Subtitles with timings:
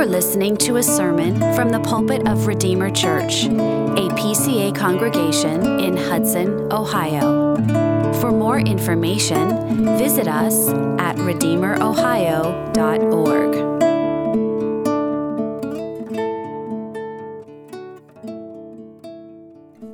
[0.00, 5.94] are listening to a sermon from the pulpit of Redeemer Church, a PCA congregation in
[5.94, 7.54] Hudson, Ohio.
[8.14, 13.54] For more information, visit us at redeemerohio.org.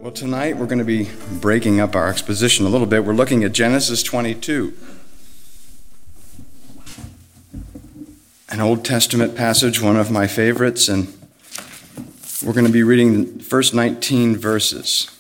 [0.01, 1.11] Well, tonight we're going to be
[1.41, 3.05] breaking up our exposition a little bit.
[3.05, 4.73] We're looking at Genesis 22.
[8.57, 11.09] An Old Testament passage, one of my favorites, and
[12.43, 15.11] we're going to be reading the first 19 verses.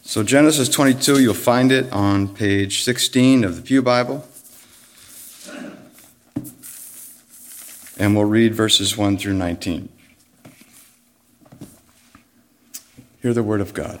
[0.00, 4.26] So, Genesis 22, you'll find it on page 16 of the Pew Bible.
[7.98, 9.90] And we'll read verses 1 through 19.
[13.20, 14.00] Hear the word of God.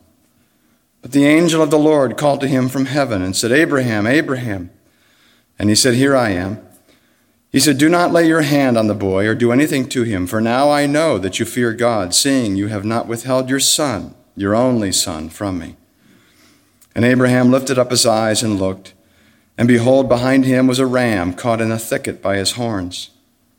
[1.01, 4.69] But the angel of the Lord called to him from heaven and said, Abraham, Abraham.
[5.57, 6.59] And he said, Here I am.
[7.51, 10.25] He said, Do not lay your hand on the boy or do anything to him,
[10.25, 14.15] for now I know that you fear God, seeing you have not withheld your son,
[14.35, 15.75] your only son, from me.
[16.95, 18.93] And Abraham lifted up his eyes and looked,
[19.57, 23.09] and behold, behind him was a ram caught in a thicket by his horns.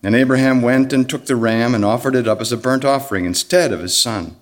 [0.03, 3.25] And Abraham went and took the ram and offered it up as a burnt offering
[3.25, 4.37] instead of his son.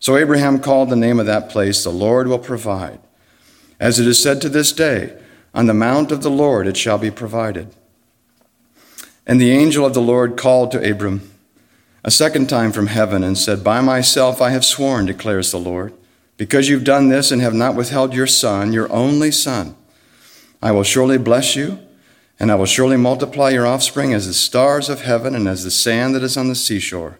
[0.00, 2.98] So Abraham called the name of that place, The Lord will provide.
[3.78, 5.16] As it is said to this day,
[5.54, 7.74] On the mount of the Lord it shall be provided.
[9.26, 11.30] And the angel of the Lord called to Abram
[12.02, 15.92] a second time from heaven and said, By myself I have sworn, declares the Lord,
[16.36, 19.74] because you've done this and have not withheld your son, your only son.
[20.62, 21.78] I will surely bless you,
[22.38, 25.70] and I will surely multiply your offspring as the stars of heaven and as the
[25.70, 27.18] sand that is on the seashore.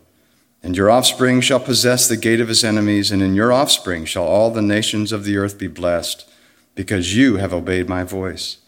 [0.63, 4.25] And your offspring shall possess the gate of his enemies, and in your offspring shall
[4.25, 6.29] all the nations of the earth be blessed,
[6.75, 8.59] because you have obeyed my voice.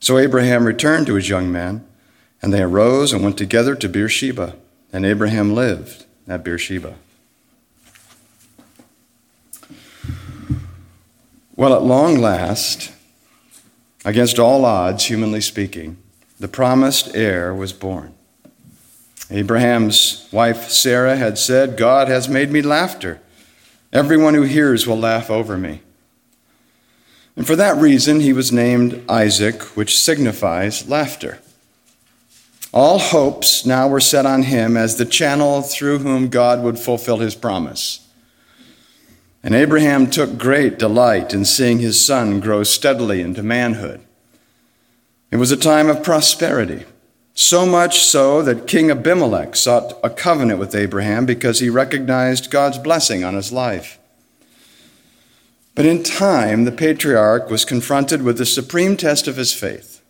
[0.00, 1.86] So Abraham returned to his young men,
[2.42, 4.56] and they arose and went together to Beersheba,
[4.92, 6.94] and Abraham lived at Beersheba.
[11.56, 12.92] Well, at long last,
[14.04, 15.96] against all odds, humanly speaking,
[16.38, 18.14] the promised heir was born.
[19.30, 23.20] Abraham's wife Sarah had said, God has made me laughter.
[23.92, 25.82] Everyone who hears will laugh over me.
[27.36, 31.38] And for that reason, he was named Isaac, which signifies laughter.
[32.72, 37.18] All hopes now were set on him as the channel through whom God would fulfill
[37.18, 38.06] his promise.
[39.42, 44.00] And Abraham took great delight in seeing his son grow steadily into manhood.
[45.30, 46.84] It was a time of prosperity.
[47.40, 52.78] So much so that King Abimelech sought a covenant with Abraham because he recognized God's
[52.78, 53.96] blessing on his life.
[55.76, 60.02] But in time, the patriarch was confronted with the supreme test of his faith.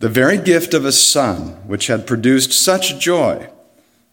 [0.00, 3.48] The very gift of a son, which had produced such joy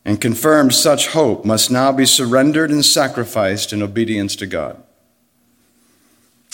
[0.05, 4.83] and confirmed such hope, must now be surrendered and sacrificed in obedience to God.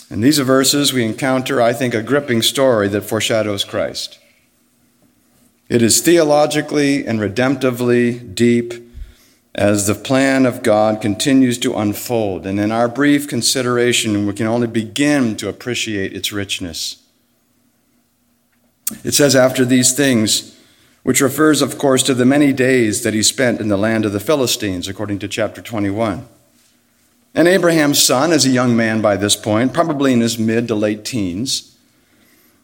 [0.09, 4.19] In these verses, we encounter, I think, a gripping story that foreshadows Christ.
[5.69, 8.73] It is theologically and redemptively deep
[9.53, 12.45] as the plan of God continues to unfold.
[12.45, 17.03] And in our brief consideration, we can only begin to appreciate its richness.
[19.03, 20.57] It says, After these things,
[21.03, 24.13] which refers, of course, to the many days that he spent in the land of
[24.13, 26.27] the Philistines, according to chapter 21.
[27.33, 30.75] And Abraham's son is a young man by this point, probably in his mid to
[30.75, 31.76] late teens.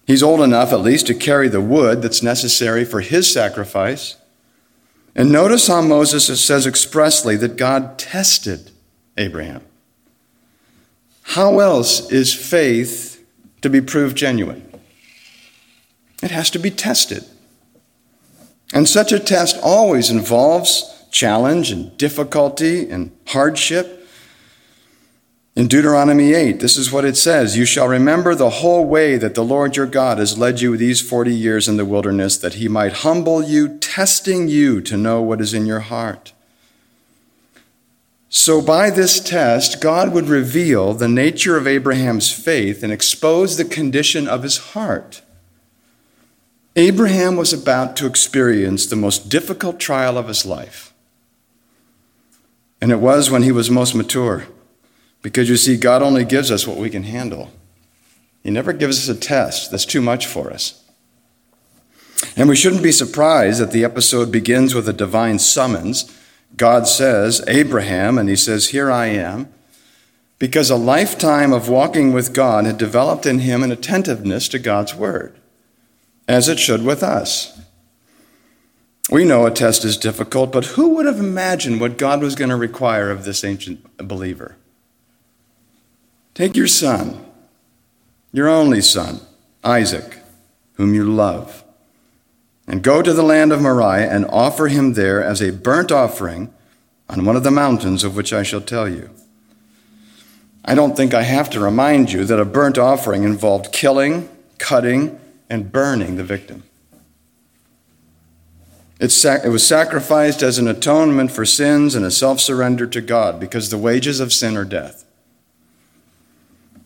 [0.05, 4.17] He's old enough, at least, to carry the wood that's necessary for his sacrifice.
[5.15, 8.71] And notice how Moses says expressly that God tested
[9.17, 9.63] Abraham.
[11.23, 13.25] How else is faith
[13.61, 14.67] to be proved genuine?
[16.21, 17.23] It has to be tested.
[18.73, 24.02] And such a test always involves challenge and difficulty and hardship.
[25.55, 29.35] In Deuteronomy 8, this is what it says You shall remember the whole way that
[29.35, 32.67] the Lord your God has led you these 40 years in the wilderness, that he
[32.67, 36.33] might humble you, testing you to know what is in your heart.
[38.29, 43.65] So, by this test, God would reveal the nature of Abraham's faith and expose the
[43.65, 45.21] condition of his heart.
[46.75, 50.95] Abraham was about to experience the most difficult trial of his life.
[52.81, 54.47] And it was when he was most mature.
[55.23, 57.49] Because you see, God only gives us what we can handle.
[58.43, 60.83] He never gives us a test that's too much for us.
[62.35, 66.11] And we shouldn't be surprised that the episode begins with a divine summons.
[66.57, 69.51] God says, Abraham, and he says, Here I am,
[70.39, 74.93] because a lifetime of walking with God had developed in him an attentiveness to God's
[74.93, 75.39] word,
[76.27, 77.61] as it should with us.
[79.09, 82.49] We know a test is difficult, but who would have imagined what God was going
[82.49, 84.57] to require of this ancient believer?
[86.33, 87.23] Take your son,
[88.31, 89.21] your only son,
[89.63, 90.17] Isaac,
[90.73, 91.63] whom you love,
[92.67, 96.51] and go to the land of Moriah and offer him there as a burnt offering
[97.07, 99.11] on one of the mountains of which I shall tell you.
[100.65, 104.27] I don't think I have to remind you that a burnt offering involved killing,
[104.57, 105.19] cutting,
[105.49, 106.63] and burning the victim.
[108.99, 109.11] It,
[109.49, 113.77] was sacrificed as an atonement for sins and a self surrender to God because the
[113.77, 115.03] wages of sin are death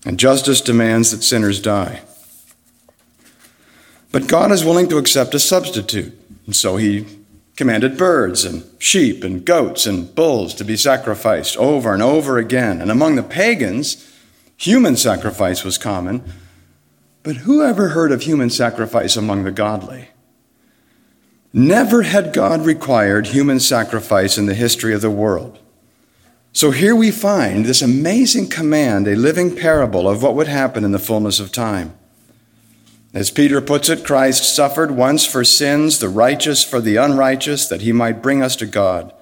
[0.08, 2.00] and justice demands that sinners die.
[4.10, 7.06] But God is willing to accept a substitute, and so he
[7.58, 12.80] commanded birds and sheep and goats and bulls to be sacrificed over and over again.
[12.82, 14.10] And among the pagans,
[14.56, 16.24] human sacrifice was common.
[17.24, 20.08] But who ever heard of human sacrifice among the godly?
[21.52, 25.60] Never had God required human sacrifice in the history of the world.
[26.58, 30.92] So here we find this amazing command, a living parable of what would happen in
[30.92, 31.94] the fullness of time.
[33.14, 37.82] As Peter puts it, Christ suffered once for sins, the righteous for the unrighteous, that
[37.82, 39.14] he might bring us to God.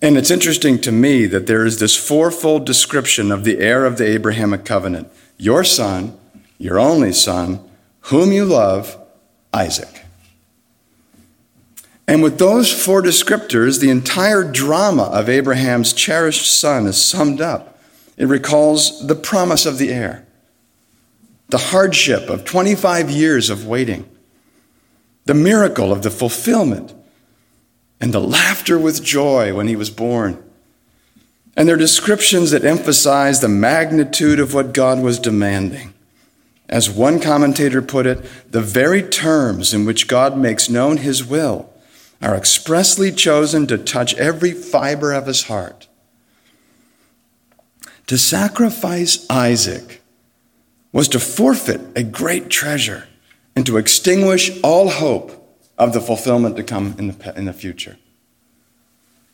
[0.00, 3.98] And it's interesting to me that there is this fourfold description of the heir of
[3.98, 6.16] the Abrahamic covenant your son,
[6.58, 7.58] your only son,
[8.02, 8.96] whom you love,
[9.52, 9.93] Isaac.
[12.06, 17.78] And with those four descriptors, the entire drama of Abraham's cherished son is summed up.
[18.16, 20.26] It recalls the promise of the heir,
[21.48, 24.08] the hardship of 25 years of waiting,
[25.24, 26.94] the miracle of the fulfillment,
[28.00, 30.42] and the laughter with joy when he was born.
[31.56, 35.94] And they're descriptions that emphasize the magnitude of what God was demanding.
[36.68, 41.70] As one commentator put it, the very terms in which God makes known his will
[42.24, 45.88] are expressly chosen to touch every fiber of his heart.
[48.06, 50.02] To sacrifice Isaac
[50.92, 53.08] was to forfeit a great treasure
[53.54, 57.96] and to extinguish all hope of the fulfillment to come in the, in the future.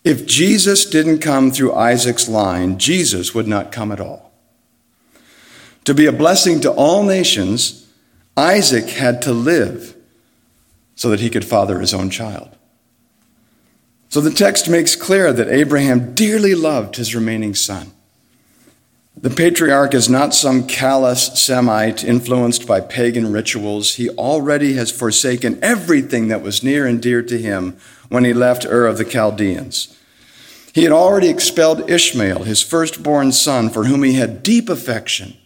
[0.02, 4.32] If Jesus didn't come through Isaac's line, Jesus would not come at all.
[5.84, 7.86] To be a blessing to all nations,
[8.36, 9.94] Isaac had to live
[10.94, 12.56] so that he could father his own child.
[14.10, 17.92] So the text makes clear that Abraham dearly loved his remaining son.
[19.16, 23.94] The patriarch is not some callous Semite influenced by pagan rituals.
[23.94, 27.76] He already has forsaken everything that was near and dear to him
[28.08, 29.96] when he left Ur of the Chaldeans.
[30.72, 35.36] He had already expelled Ishmael, his firstborn son, for whom he had deep affection.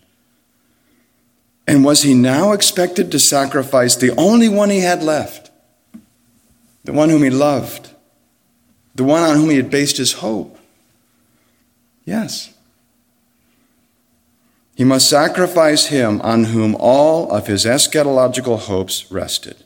[1.66, 5.50] And was he now expected to sacrifice the only one he had left,
[6.84, 7.93] the one whom he loved?
[8.94, 10.58] The one on whom he had based his hope?
[12.04, 12.52] Yes.
[14.74, 19.64] He must sacrifice him on whom all of his eschatological hopes rested.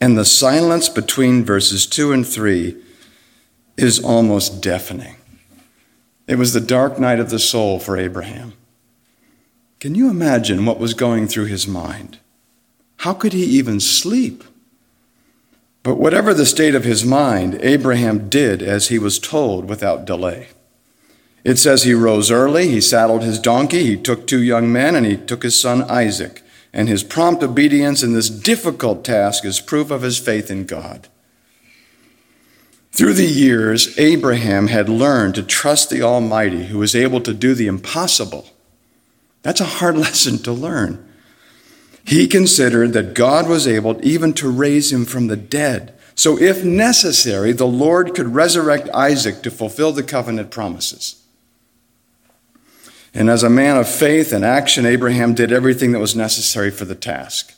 [0.00, 2.76] And the silence between verses 2 and 3
[3.76, 5.16] is almost deafening.
[6.26, 8.52] It was the dark night of the soul for Abraham.
[9.80, 12.18] Can you imagine what was going through his mind?
[12.98, 14.44] How could he even sleep?
[15.82, 20.48] But whatever the state of his mind, Abraham did as he was told without delay.
[21.42, 25.06] It says he rose early, he saddled his donkey, he took two young men, and
[25.06, 26.42] he took his son Isaac.
[26.72, 31.08] And his prompt obedience in this difficult task is proof of his faith in God.
[32.92, 37.54] Through the years, Abraham had learned to trust the Almighty who is able to do
[37.54, 38.50] the impossible.
[39.42, 41.09] That's a hard lesson to learn.
[42.04, 45.94] He considered that God was able even to raise him from the dead.
[46.14, 51.22] So, if necessary, the Lord could resurrect Isaac to fulfill the covenant promises.
[53.12, 56.84] And as a man of faith and action, Abraham did everything that was necessary for
[56.84, 57.54] the task.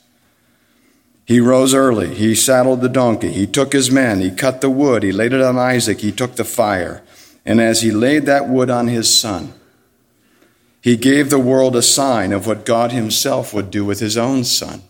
[1.24, 2.14] He rose early.
[2.14, 3.32] He saddled the donkey.
[3.32, 4.20] He took his men.
[4.20, 5.02] He cut the wood.
[5.02, 6.00] He laid it on Isaac.
[6.00, 7.02] He took the fire.
[7.44, 9.52] And as he laid that wood on his son,
[10.82, 14.42] he gave the world a sign of what God himself would do with his own
[14.42, 14.82] son.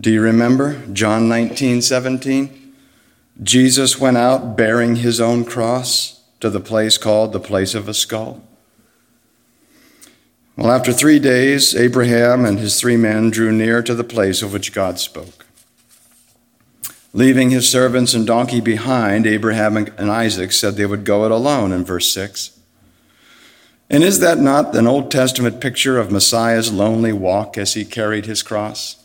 [0.00, 2.74] Do you remember John 19, 17?
[3.42, 7.92] Jesus went out bearing his own cross to the place called the place of a
[7.92, 8.42] skull.
[10.56, 14.54] Well, after three days, Abraham and his three men drew near to the place of
[14.54, 15.44] which God spoke.
[17.12, 21.72] Leaving his servants and donkey behind, Abraham and Isaac said they would go it alone
[21.72, 22.58] in verse 6.
[23.90, 28.26] And is that not an Old Testament picture of Messiah's lonely walk as he carried
[28.26, 29.02] his cross?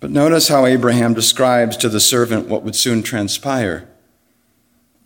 [0.00, 3.88] But notice how Abraham describes to the servant what would soon transpire.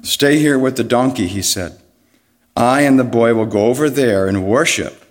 [0.03, 1.81] Stay here with the donkey, he said.
[2.57, 5.05] I and the boy will go over there and worship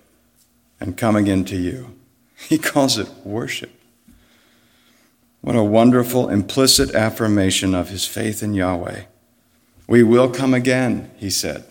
[0.80, 1.94] and come again to you.
[2.50, 3.72] He calls it worship.
[5.42, 9.04] What a wonderful implicit affirmation of his faith in Yahweh.
[9.88, 11.64] We will come again, he said.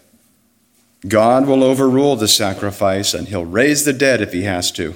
[1.06, 4.94] God will overrule the sacrifice and he'll raise the dead if he has to.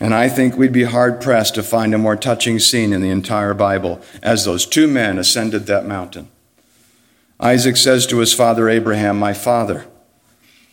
[0.00, 3.10] And I think we'd be hard pressed to find a more touching scene in the
[3.10, 6.28] entire Bible as those two men ascended that mountain.
[7.38, 9.86] Isaac says to his father Abraham, My father.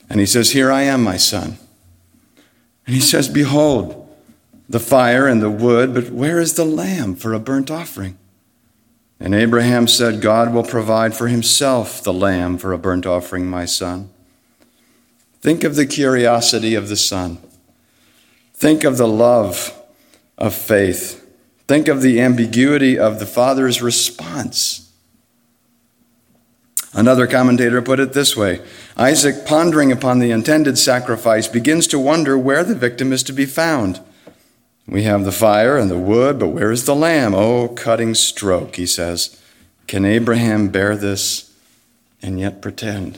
[0.10, 1.58] And he says, Here I am, my son.
[2.86, 4.10] And he says, Behold,
[4.68, 8.18] the fire and the wood, but where is the lamb for a burnt offering?
[9.22, 13.66] And Abraham said, God will provide for himself the lamb for a burnt offering, my
[13.66, 14.10] son.
[15.42, 17.38] Think of the curiosity of the son.
[18.56, 19.80] Think of the love
[20.40, 21.24] of faith.
[21.68, 24.92] Think of the ambiguity of the father's response.
[26.92, 28.60] Another commentator put it this way
[28.98, 33.46] Isaac, pondering upon the intended sacrifice, begins to wonder where the victim is to be
[33.46, 34.00] found.
[34.91, 37.33] We have the fire and the wood, but where is the lamb?
[37.33, 39.41] Oh, cutting stroke, he says.
[39.88, 41.55] Can Abraham bear this
[42.21, 43.17] and yet pretend?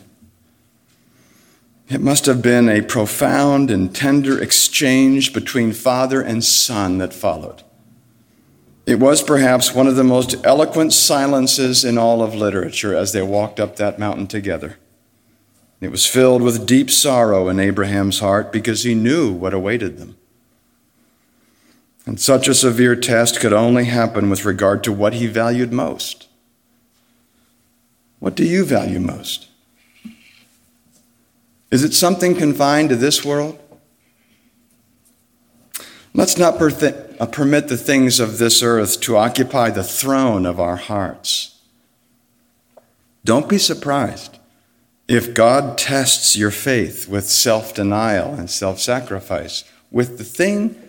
[1.90, 7.64] It must have been a profound and tender exchange between father and son that followed.
[8.86, 13.24] It was perhaps one of the most eloquent silences in all of literature as they
[13.24, 14.78] walked up that mountain together.
[15.82, 20.18] It was filled with deep sorrow in Abraham's heart because he knew what awaited them.
[22.06, 26.28] And such a severe test could only happen with regard to what he valued most.
[28.20, 29.48] What do you value most?
[31.72, 33.60] Is it something confined to this world?
[36.14, 40.76] Let's not uh, permit the things of this earth to occupy the throne of our
[40.76, 41.60] hearts.
[43.26, 44.38] Don't be surprised
[45.08, 50.80] if God tests your faith with self denial and self sacrifice, with the thing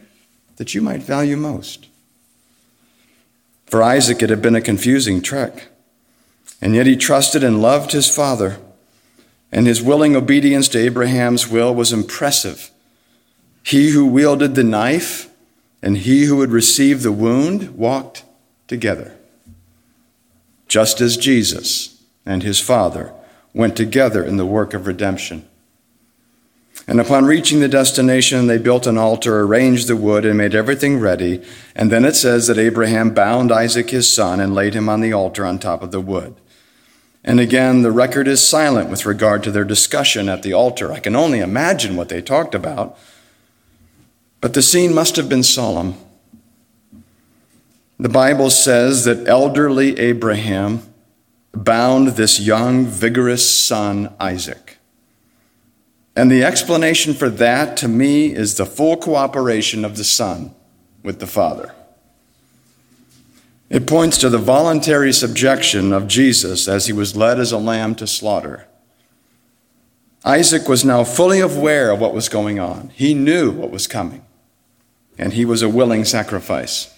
[0.57, 1.89] that you might value most.
[3.67, 5.69] For Isaac, it had been a confusing trek,
[6.61, 8.59] and yet he trusted and loved his father,
[9.51, 12.71] and his willing obedience to Abraham's will was impressive.
[13.63, 15.31] He who wielded the knife
[15.83, 18.25] and he who would receive the wound walked
[18.69, 19.17] together,
[20.67, 23.13] just as Jesus and his Father
[23.53, 25.47] went together in the work of redemption.
[26.87, 30.99] And upon reaching the destination, they built an altar, arranged the wood, and made everything
[30.99, 31.43] ready.
[31.75, 35.13] And then it says that Abraham bound Isaac his son and laid him on the
[35.13, 36.35] altar on top of the wood.
[37.25, 40.93] And again, the record is silent with regard to their discussion at the altar.
[40.93, 42.99] I can only imagine what they talked about.
[44.43, 45.95] But the scene must have been solemn.
[47.99, 50.83] The Bible says that elderly Abraham
[51.55, 54.74] bound this young, vigorous son, Isaac.
[56.17, 60.55] And the explanation for that to me is the full cooperation of the son
[61.03, 61.75] with the father.
[63.69, 67.95] It points to the voluntary subjection of Jesus as he was led as a lamb
[67.97, 68.67] to slaughter.
[70.25, 74.25] Isaac was now fully aware of what was going on, he knew what was coming
[75.19, 76.93] and he was a willing sacrifice.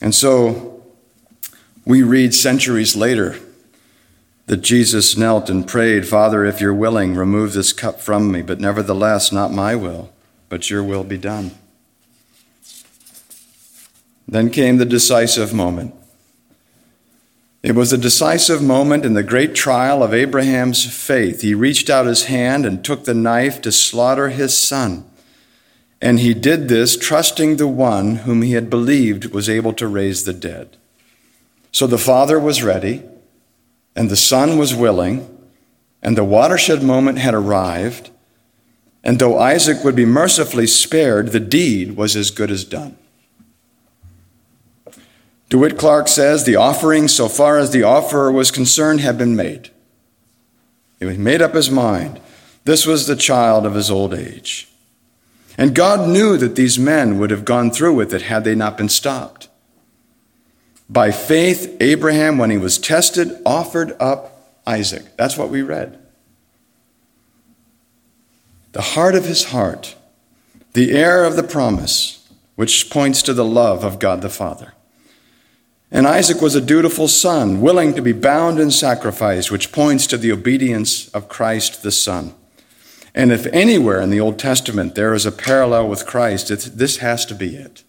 [0.00, 0.82] And so
[1.84, 3.38] we read centuries later
[4.52, 8.60] that Jesus knelt and prayed, Father, if you're willing, remove this cup from me, but
[8.60, 10.12] nevertheless, not my will,
[10.50, 11.52] but your will be done.
[14.28, 15.94] Then came the decisive moment.
[17.62, 21.40] It was a decisive moment in the great trial of Abraham's faith.
[21.40, 25.06] He reached out his hand and took the knife to slaughter his son.
[26.02, 30.24] And he did this trusting the one whom he had believed was able to raise
[30.24, 30.76] the dead.
[31.70, 33.02] So the father was ready,
[33.94, 35.28] and the son was willing,
[36.02, 38.10] and the watershed moment had arrived.
[39.04, 42.96] And though Isaac would be mercifully spared, the deed was as good as done.
[45.48, 49.70] DeWitt Clark says the offering, so far as the offerer was concerned, had been made.
[50.98, 52.20] He made up his mind.
[52.64, 54.68] This was the child of his old age.
[55.58, 58.78] And God knew that these men would have gone through with it had they not
[58.78, 59.48] been stopped.
[60.92, 65.16] By faith, Abraham, when he was tested, offered up Isaac.
[65.16, 65.98] That's what we read.
[68.72, 69.96] The heart of his heart,
[70.74, 74.74] the heir of the promise, which points to the love of God the Father.
[75.90, 80.18] And Isaac was a dutiful son, willing to be bound and sacrificed, which points to
[80.18, 82.34] the obedience of Christ the Son.
[83.14, 87.24] And if anywhere in the Old Testament there is a parallel with Christ, this has
[87.26, 87.82] to be it.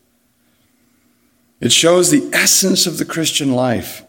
[1.64, 4.04] It shows the essence of the Christian life,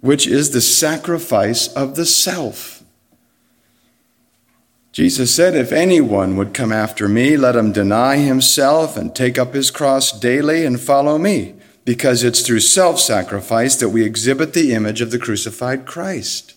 [0.00, 2.82] which is the sacrifice of the self.
[4.90, 9.54] Jesus said, If anyone would come after me, let him deny himself and take up
[9.54, 11.54] his cross daily and follow me
[11.84, 16.56] because it's through self sacrifice that we exhibit the image of the crucified Christ.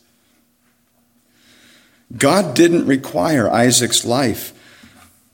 [2.17, 4.51] God didn't require Isaac's life,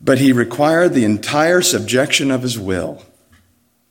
[0.02, 3.02] but he required the entire subjection of his will,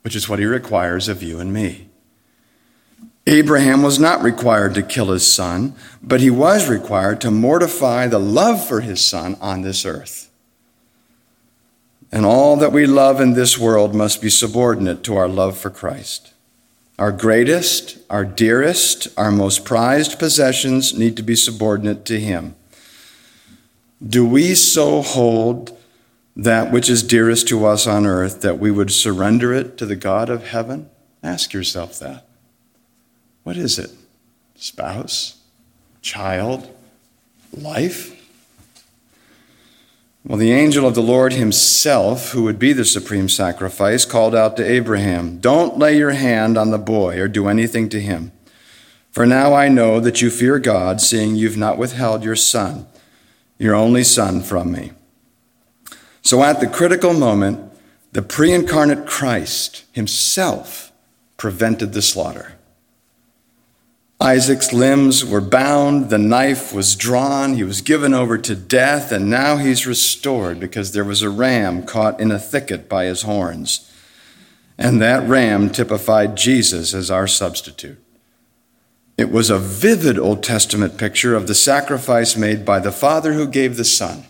[0.02, 1.88] which is what he requires of you and me.
[3.26, 8.18] Abraham was not required to kill his son, but he was required to mortify the
[8.18, 10.30] love for his son on this earth.
[12.10, 15.70] And all that we love in this world must be subordinate to our love for
[15.70, 16.32] Christ.
[16.98, 22.54] Our greatest, our dearest, our most prized possessions need to be subordinate to Him.
[24.06, 25.78] Do we so hold
[26.36, 29.96] that which is dearest to us on earth that we would surrender it to the
[29.96, 30.88] God of heaven?
[31.22, 32.26] Ask yourself that.
[33.42, 33.90] What is it?
[34.54, 35.38] Spouse?
[36.00, 36.68] Child?
[37.52, 38.18] Life?
[40.24, 44.56] Well, the angel of the Lord himself, who would be the supreme sacrifice, called out
[44.56, 48.30] to Abraham, Don't lay your hand on the boy or do anything to him.
[49.10, 52.86] For now I know that you fear God, seeing you've not withheld your son,
[53.58, 54.92] your only son, from me.
[56.22, 57.72] So at the critical moment,
[58.12, 60.92] the pre incarnate Christ himself
[61.36, 62.54] prevented the slaughter.
[64.20, 69.28] Isaac's limbs were bound, the knife was drawn, he was given over to death, and
[69.28, 73.90] now he's restored because there was a ram caught in a thicket by his horns.
[74.78, 77.98] And that ram typified Jesus as our substitute.
[79.18, 83.48] It was a vivid Old Testament picture of the sacrifice made by the Father who
[83.48, 84.24] gave the Son.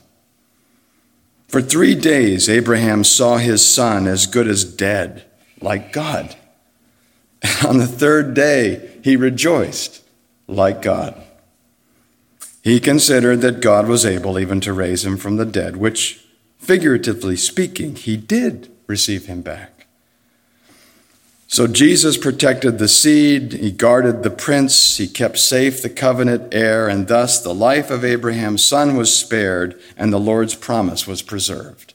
[1.52, 5.26] For three days, Abraham saw his son as good as dead,
[5.60, 6.34] like God.
[7.42, 10.02] And On the third day, he rejoiced
[10.46, 11.22] like God.
[12.62, 16.24] He considered that God was able even to raise him from the dead, which,
[16.56, 19.81] figuratively speaking, he did receive him back.
[21.52, 26.88] So Jesus protected the seed, he guarded the prince, he kept safe the covenant heir,
[26.88, 31.92] and thus the life of Abraham's son was spared and the Lord's promise was preserved.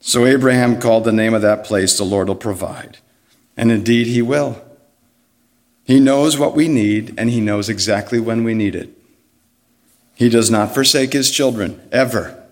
[0.00, 2.96] So Abraham called the name of that place, the Lord will provide.
[3.58, 4.64] And indeed, he will.
[5.84, 8.88] He knows what we need, and He knows exactly when we need it.
[10.14, 12.42] He does not forsake His children, ever.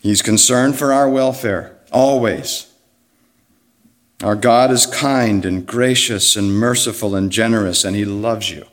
[0.00, 2.71] He's concerned for our welfare, always.
[4.22, 8.66] Our God is kind and gracious and merciful and generous, and He loves you.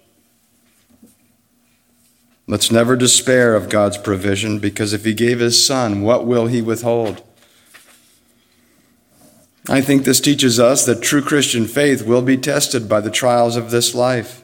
[2.45, 6.61] Let's never despair of God's provision because if He gave His Son, what will He
[6.61, 7.23] withhold?
[9.67, 13.55] I think this teaches us that true Christian faith will be tested by the trials
[13.55, 14.43] of this life.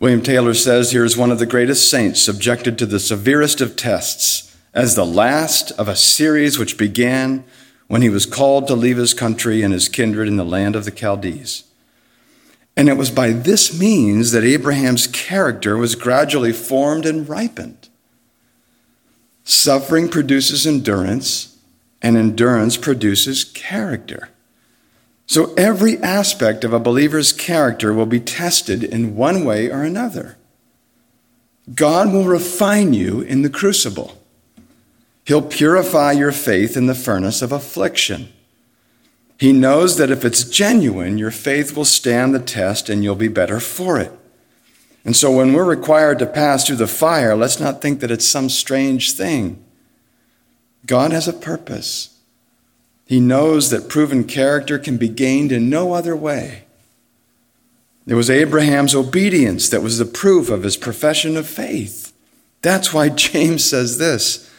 [0.00, 3.76] William Taylor says here is one of the greatest saints subjected to the severest of
[3.76, 7.44] tests as the last of a series which began
[7.90, 10.84] when he was called to leave his country and his kindred in the land of
[10.84, 11.64] the Chaldees.
[12.76, 17.88] And it was by this means that Abraham's character was gradually formed and ripened.
[19.42, 21.58] Suffering produces endurance,
[22.00, 24.28] and endurance produces character.
[25.26, 30.36] So every aspect of a believer's character will be tested in one way or another.
[31.74, 34.19] God will refine you in the crucible.
[35.30, 38.32] He'll purify your faith in the furnace of affliction.
[39.38, 43.28] He knows that if it's genuine, your faith will stand the test and you'll be
[43.28, 44.10] better for it.
[45.04, 48.26] And so when we're required to pass through the fire, let's not think that it's
[48.26, 49.64] some strange thing.
[50.84, 52.18] God has a purpose.
[53.06, 56.64] He knows that proven character can be gained in no other way.
[58.04, 62.12] It was Abraham's obedience that was the proof of his profession of faith.
[62.62, 64.49] That's why James says this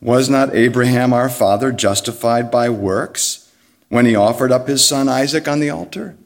[0.00, 3.50] Was not Abraham our father justified by works
[3.88, 6.16] when he offered up his son Isaac on the altar?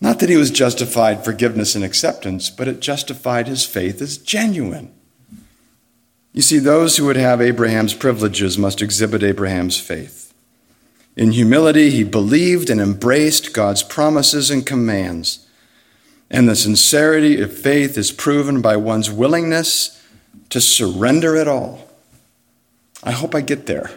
[0.00, 4.92] Not that he was justified forgiveness and acceptance, but it justified his faith as genuine.
[6.32, 10.34] You see, those who would have Abraham's privileges must exhibit Abraham's faith.
[11.16, 15.46] In humility, he believed and embraced God's promises and commands.
[16.28, 20.02] And the sincerity of faith is proven by one's willingness
[20.50, 21.83] to surrender it all.
[23.04, 23.90] I hope I get there.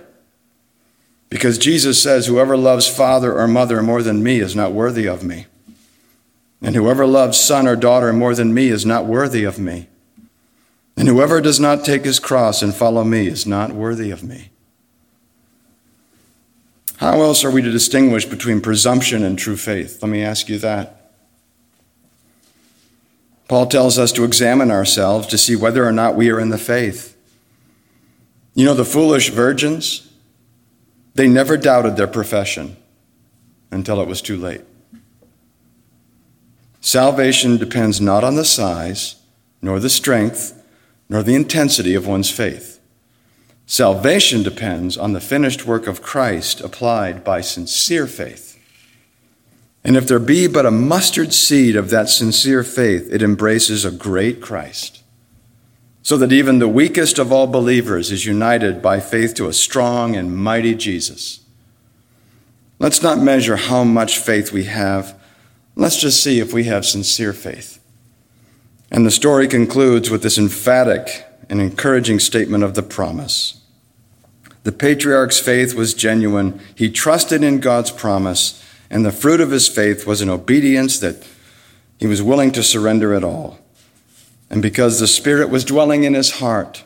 [1.30, 5.24] Because Jesus says, Whoever loves father or mother more than me is not worthy of
[5.24, 5.48] me.
[6.62, 9.88] And whoever loves son or daughter more than me is not worthy of me.
[10.96, 14.50] And whoever does not take his cross and follow me is not worthy of me.
[16.98, 20.02] How else are we to distinguish between presumption and true faith?
[20.02, 21.12] Let me ask you that.
[23.48, 26.58] Paul tells us to examine ourselves to see whether or not we are in the
[26.58, 27.17] faith.
[28.58, 30.12] You know, the foolish virgins,
[31.14, 32.76] they never doubted their profession
[33.70, 34.62] until it was too late.
[36.82, 39.18] Salvation depends not on the size,
[39.62, 40.60] nor the strength,
[41.08, 42.80] nor the intensity of one's faith.
[43.68, 48.58] Salvation depends on the finished work of Christ applied by sincere faith.
[49.84, 53.92] And if there be but a mustard seed of that sincere faith, it embraces a
[53.92, 54.97] great Christ,
[56.08, 60.16] so that even the weakest of all believers is united by faith to a strong
[60.16, 61.42] and mighty Jesus.
[62.80, 65.20] Let's not measure how much faith we have.
[65.76, 67.84] Let's just see if we have sincere faith.
[68.90, 73.60] And the story concludes with this emphatic and encouraging statement of the promise.
[74.64, 76.62] The patriarch's faith was genuine.
[76.74, 81.28] He trusted in God's promise, and the fruit of his faith was an obedience that
[82.00, 83.60] he was willing to surrender it all.
[84.50, 86.84] And because the Spirit was dwelling in his heart,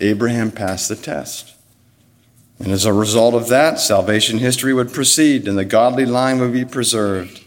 [0.00, 1.54] Abraham passed the test.
[2.58, 6.52] And as a result of that, salvation history would proceed and the godly line would
[6.52, 7.44] be preserved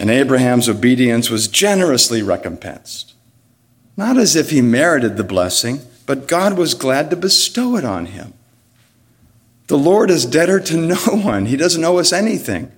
[0.00, 3.12] and Abraham's obedience was generously recompensed.
[3.98, 8.06] Not as if he merited the blessing, but God was glad to bestow it on
[8.06, 8.32] him.
[9.66, 12.72] The Lord is debtor to no one, He doesn't owe us anything.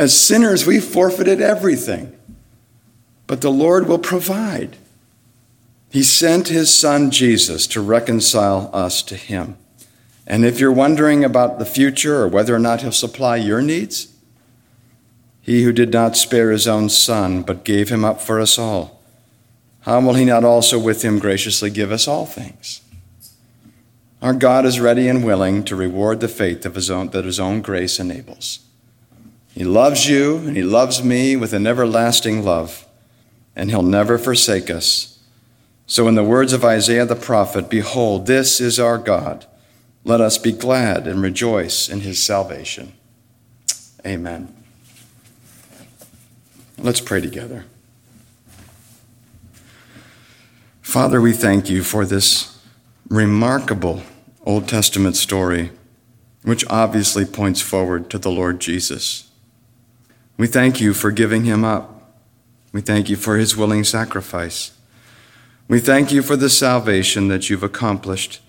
[0.00, 2.12] As sinners, we forfeited everything,
[3.30, 4.76] but the Lord will provide.
[5.88, 9.56] He sent His Son Jesus to reconcile us to Him.
[10.26, 14.12] And if you're wondering about the future or whether or not He'll supply your needs,
[15.40, 19.00] he who did not spare his own son, but gave him up for us all,
[19.82, 22.80] how will he not also with him graciously give us all things?
[24.20, 27.38] Our God is ready and willing to reward the faith of his own, that his
[27.38, 28.58] own grace enables.
[29.54, 32.88] He loves you and he loves me with an everlasting love,
[33.60, 35.18] and he'll never forsake us.
[35.86, 39.44] So, in the words of Isaiah the prophet, Behold, this is our God.
[40.02, 42.94] Let us be glad and rejoice in his salvation.
[44.06, 44.56] Amen.
[46.78, 47.66] Let's pray together.
[50.80, 52.58] Father, we thank you for this
[53.10, 54.02] remarkable
[54.46, 55.70] Old Testament story,
[56.44, 59.30] which obviously points forward to the Lord Jesus.
[60.38, 61.99] We thank you for giving him up.
[62.72, 64.72] We thank you for his willing sacrifice.
[65.68, 68.40] We thank you for the salvation that you've accomplished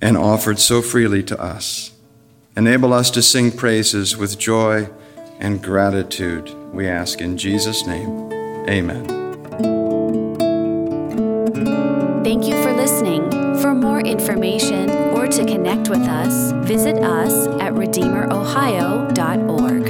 [0.00, 1.92] and offered so freely to us.
[2.56, 4.88] Enable us to sing praises with joy
[5.38, 6.52] and gratitude.
[6.72, 8.32] We ask in Jesus' name.
[8.68, 9.06] Amen.
[12.22, 13.30] Thank you for listening.
[13.60, 19.89] For more information or to connect with us, visit us at RedeemerOhio.org.